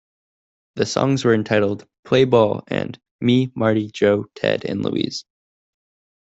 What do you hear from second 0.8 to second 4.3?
songs were entitled "Play Ball" and "Me, Marty, Joe,